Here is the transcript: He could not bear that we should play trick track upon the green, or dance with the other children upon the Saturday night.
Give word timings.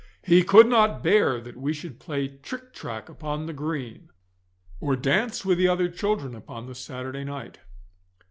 He 0.23 0.41
could 0.43 0.65
not 0.65 1.03
bear 1.03 1.39
that 1.39 1.55
we 1.57 1.73
should 1.73 1.99
play 1.99 2.27
trick 2.27 2.73
track 2.73 3.07
upon 3.07 3.45
the 3.45 3.53
green, 3.53 4.09
or 4.79 4.95
dance 4.95 5.45
with 5.45 5.59
the 5.59 5.67
other 5.67 5.89
children 5.89 6.33
upon 6.33 6.65
the 6.65 6.73
Saturday 6.73 7.23
night. 7.23 7.59